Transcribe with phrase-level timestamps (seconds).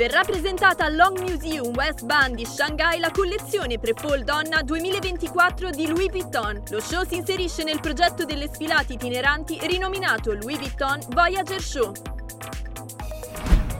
[0.00, 5.86] Verrà presentata al Long Museum West Bund di Shanghai la collezione Pre-Fall Donna 2024 di
[5.88, 6.62] Louis Vuitton.
[6.70, 11.92] Lo show si inserisce nel progetto delle sfilate itineranti rinominato Louis Vuitton Voyager Show.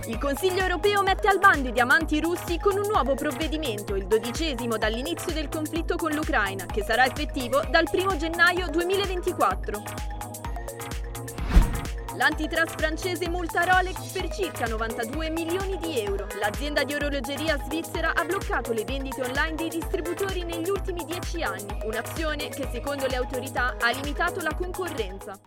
[0.08, 4.76] Il Consiglio europeo mette al bando i diamanti russi con un nuovo provvedimento, il dodicesimo
[4.76, 9.82] dall'inizio del conflitto con l'Ucraina, che sarà effettivo dal 1 gennaio 2024.
[12.20, 16.26] L'antitrust francese multa Rolex per circa 92 milioni di euro.
[16.38, 21.78] L'azienda di orologeria svizzera ha bloccato le vendite online dei distributori negli ultimi dieci anni,
[21.84, 25.40] un'azione che secondo le autorità ha limitato la concorrenza.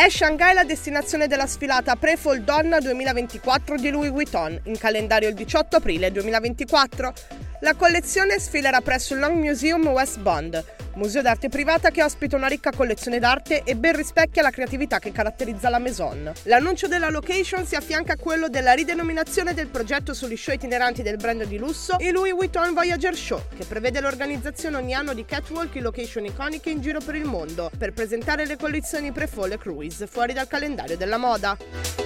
[0.00, 5.34] È Shanghai la destinazione della sfilata Pre-Fall Donna 2024 di Louis Vuitton, in calendario il
[5.34, 7.12] 18 aprile 2024.
[7.60, 12.46] La collezione sfilerà presso il Long Museum West Bond, museo d'arte privata che ospita una
[12.46, 16.32] ricca collezione d'arte e ben rispecchia la creatività che caratterizza la Maison.
[16.44, 21.16] L'annuncio della location si affianca a quello della ridenominazione del progetto sugli show itineranti del
[21.16, 25.74] brand di lusso, il Louis Vuitton Voyager Show, che prevede l'organizzazione ogni anno di catwalk
[25.76, 30.06] in location iconiche in giro per il mondo, per presentare le collezioni pre-fall e cruise
[30.06, 31.99] fuori dal calendario della moda.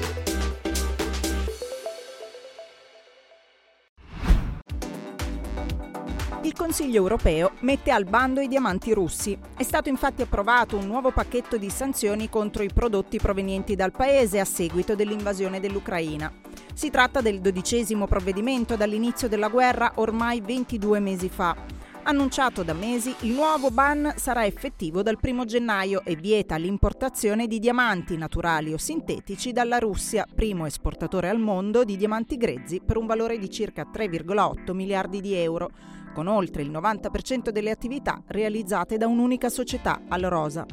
[6.54, 9.36] Il Consiglio europeo mette al bando i diamanti russi.
[9.56, 14.38] È stato infatti approvato un nuovo pacchetto di sanzioni contro i prodotti provenienti dal paese
[14.38, 16.32] a seguito dell'invasione dell'Ucraina.
[16.72, 21.56] Si tratta del dodicesimo provvedimento dall'inizio della guerra ormai 22 mesi fa.
[22.04, 27.58] Annunciato da mesi, il nuovo ban sarà effettivo dal 1 gennaio e vieta l'importazione di
[27.58, 33.06] diamanti naturali o sintetici dalla Russia, primo esportatore al mondo di diamanti grezzi per un
[33.06, 35.70] valore di circa 3,8 miliardi di euro,
[36.14, 40.64] con oltre il 90% delle attività realizzate da un'unica società, Alrosa.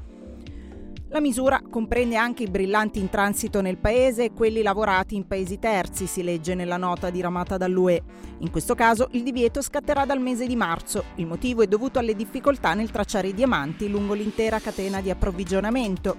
[1.14, 5.60] La misura comprende anche i brillanti in transito nel paese e quelli lavorati in paesi
[5.60, 8.02] terzi, si legge nella nota diramata dall'UE.
[8.38, 11.04] In questo caso il divieto scatterà dal mese di marzo.
[11.16, 16.16] Il motivo è dovuto alle difficoltà nel tracciare i diamanti lungo l'intera catena di approvvigionamento.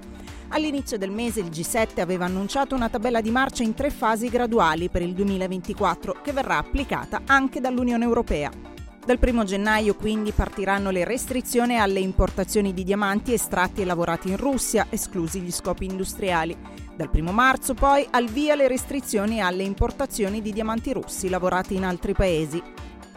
[0.49, 4.91] All'inizio del mese il G7 aveva annunciato una tabella di marcia in tre fasi graduali
[4.91, 8.72] per il 2024 che verrà applicata anche dall'Unione Europea.
[9.05, 14.37] Dal 1 gennaio quindi partiranno le restrizioni alle importazioni di diamanti estratti e lavorati in
[14.37, 16.57] Russia, esclusi gli scopi industriali.
[16.95, 21.85] Dal 1 marzo poi al via le restrizioni alle importazioni di diamanti russi lavorati in
[21.85, 22.63] altri paesi.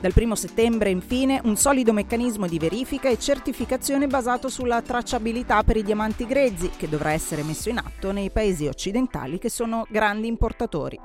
[0.02, 5.78] Dal 1 settembre, infine, un solido meccanismo di verifica e certificazione basato sulla tracciabilità per
[5.78, 10.28] i diamanti grezzi, che dovrà essere messo in atto nei paesi occidentali che sono grandi
[10.28, 11.00] importatori.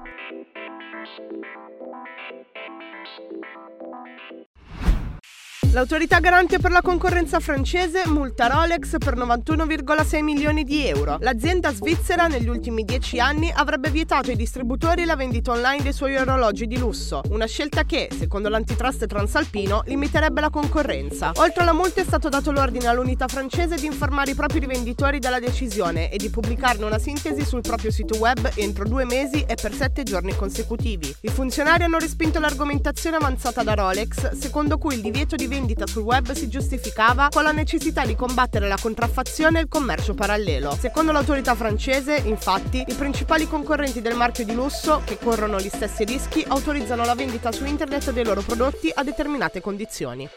[5.73, 11.17] L'autorità garante per la concorrenza francese multa Rolex per 91,6 milioni di euro.
[11.21, 16.17] L'azienda svizzera negli ultimi dieci anni avrebbe vietato ai distributori la vendita online dei suoi
[16.17, 21.31] orologi di lusso, una scelta che, secondo l'antitrust transalpino, limiterebbe la concorrenza.
[21.37, 25.39] Oltre alla multa è stato dato l'ordine all'unità francese di informare i propri rivenditori della
[25.39, 29.73] decisione e di pubblicarne una sintesi sul proprio sito web entro due mesi e per
[29.73, 31.15] sette giorni consecutivi.
[31.21, 35.87] I funzionari hanno respinto l'argomentazione avanzata da Rolex, secondo cui il divieto di vendita vendita
[35.87, 40.75] sul web si giustificava con la necessità di combattere la contraffazione e il commercio parallelo.
[40.75, 46.05] Secondo l'autorità francese, infatti, i principali concorrenti del marchio di lusso, che corrono gli stessi
[46.05, 50.29] rischi, autorizzano la vendita su internet dei loro prodotti a determinate condizioni.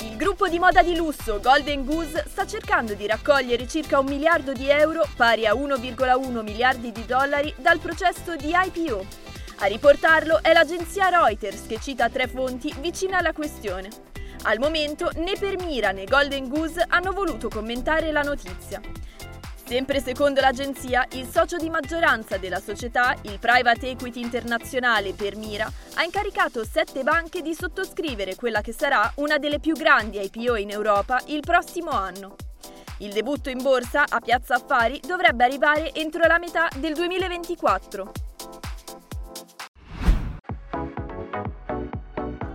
[0.00, 4.52] Il gruppo di moda di lusso Golden Goose sta cercando di raccogliere circa un miliardo
[4.52, 9.24] di euro, pari a 1,1 miliardi di dollari, dal processo di IPO
[9.58, 13.88] a riportarlo è l'agenzia Reuters che cita tre fonti vicine alla questione.
[14.42, 18.80] Al momento né Permira né Golden Goose hanno voluto commentare la notizia.
[19.64, 26.04] Sempre secondo l'agenzia, il socio di maggioranza della società, il private equity internazionale Permira, ha
[26.04, 31.20] incaricato sette banche di sottoscrivere quella che sarà una delle più grandi IPO in Europa
[31.26, 32.36] il prossimo anno.
[32.98, 38.25] Il debutto in borsa a Piazza Affari dovrebbe arrivare entro la metà del 2024.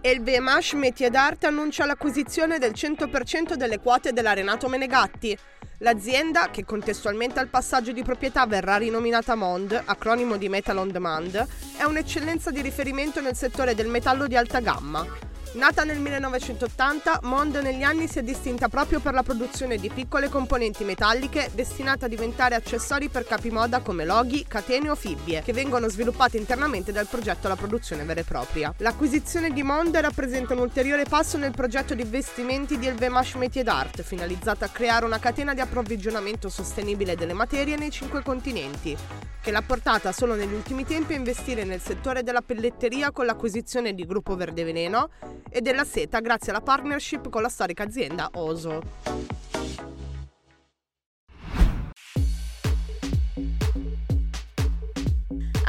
[0.01, 5.37] E il BMH Métier d'Arte annuncia l'acquisizione del 100% delle quote della Renato Menegatti.
[5.77, 11.47] L'azienda, che contestualmente al passaggio di proprietà verrà rinominata Mond, acronimo di Metal on Demand,
[11.77, 15.05] è un'eccellenza di riferimento nel settore del metallo di alta gamma,
[15.53, 20.29] Nata nel 1980, Mond negli anni si è distinta proprio per la produzione di piccole
[20.29, 25.51] componenti metalliche destinate a diventare accessori per capi moda come loghi, catene o fibbie, che
[25.51, 28.73] vengono sviluppate internamente dal progetto alla produzione vera e propria.
[28.77, 34.03] L'acquisizione di Mond rappresenta un ulteriore passo nel progetto di investimenti di LVMH Métier d'Art,
[34.03, 38.95] finalizzato a creare una catena di approvvigionamento sostenibile delle materie nei cinque continenti,
[39.41, 43.93] che l'ha portata solo negli ultimi tempi a investire nel settore della pelletteria con l'acquisizione
[43.93, 45.09] di Gruppo Verde Veleno
[45.49, 48.81] e della seta grazie alla partnership con la storica azienda Oso.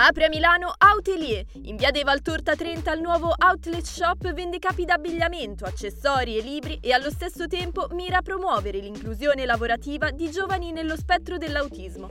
[0.05, 1.45] Apre a Milano Outelier.
[1.63, 6.81] In via dei Valtorta 30 il nuovo outlet shop vende capi d'abbigliamento, accessori e libri
[6.83, 12.09] e allo stesso tempo mira a promuovere l'inclusione lavorativa di giovani nello spettro dell'autismo.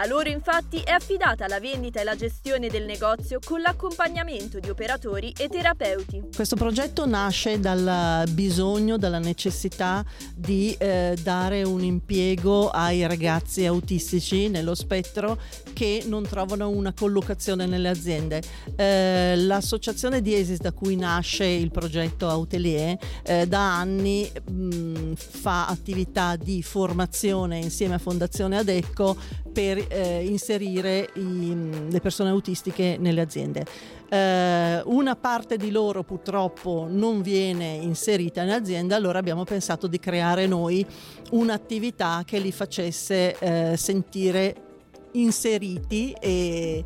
[0.00, 4.68] A loro infatti è affidata la vendita e la gestione del negozio con l'accompagnamento di
[4.68, 6.22] operatori e terapeuti.
[6.36, 10.04] Questo progetto nasce dal bisogno, dalla necessità
[10.36, 15.36] di eh, dare un impiego ai ragazzi autistici nello spettro
[15.72, 18.40] che non trovano una collocazione nelle aziende.
[18.76, 26.36] Eh, l'associazione Diesis da cui nasce il progetto Autelier eh, da anni mh, fa attività
[26.36, 31.52] di formazione insieme a Fondazione Adecco per eh, inserire i,
[31.90, 33.66] le persone autistiche nelle aziende.
[34.08, 39.98] Eh, una parte di loro purtroppo non viene inserita in azienda, allora abbiamo pensato di
[39.98, 40.86] creare noi
[41.32, 44.54] un'attività che li facesse eh, sentire
[45.14, 46.84] inseriti e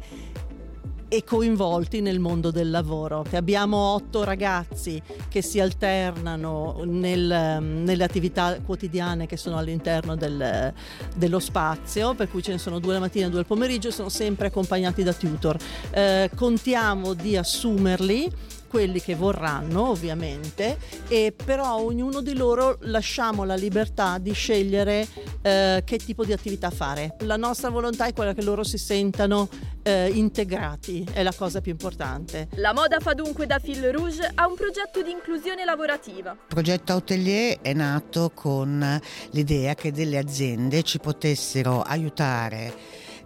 [1.12, 3.22] e coinvolti nel mondo del lavoro.
[3.32, 10.72] Abbiamo otto ragazzi che si alternano nel, nelle attività quotidiane che sono all'interno del,
[11.14, 14.08] dello spazio, per cui ce ne sono due la mattina e due al pomeriggio, sono
[14.08, 15.58] sempre accompagnati da tutor.
[15.90, 18.30] Eh, contiamo di assumerli
[18.72, 25.06] quelli che vorranno ovviamente, e però ognuno di loro lasciamo la libertà di scegliere
[25.42, 27.16] eh, che tipo di attività fare.
[27.20, 29.50] La nostra volontà è quella che loro si sentano
[29.82, 32.48] eh, integrati, è la cosa più importante.
[32.54, 36.30] La moda fa dunque da fil rouge a un progetto di inclusione lavorativa.
[36.30, 39.00] Il progetto Hotelier è nato con
[39.32, 42.72] l'idea che delle aziende ci potessero aiutare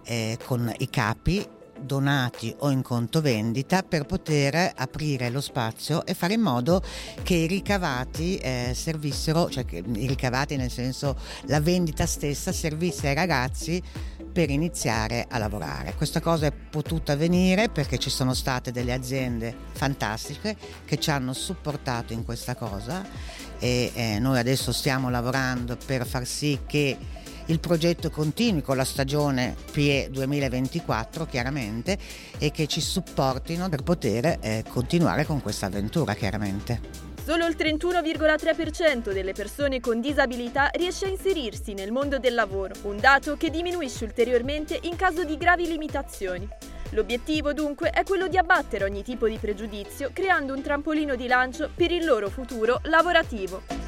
[0.03, 6.13] eh, con i capi donati o in conto vendita per poter aprire lo spazio e
[6.13, 6.81] fare in modo
[7.23, 13.15] che i ricavati eh, servissero, cioè i ricavati nel senso la vendita stessa servisse ai
[13.15, 13.81] ragazzi
[14.31, 15.95] per iniziare a lavorare.
[15.95, 21.33] Questa cosa è potuta avvenire perché ci sono state delle aziende fantastiche che ci hanno
[21.33, 23.03] supportato in questa cosa
[23.59, 26.97] e eh, noi adesso stiamo lavorando per far sì che
[27.47, 31.97] il progetto continui con la stagione PE 2024 chiaramente
[32.37, 37.05] e che ci supportino per poter eh, continuare con questa avventura chiaramente.
[37.23, 42.97] Solo il 31,3% delle persone con disabilità riesce a inserirsi nel mondo del lavoro, un
[42.97, 46.47] dato che diminuisce ulteriormente in caso di gravi limitazioni.
[46.91, 51.69] L'obiettivo dunque è quello di abbattere ogni tipo di pregiudizio creando un trampolino di lancio
[51.75, 53.86] per il loro futuro lavorativo.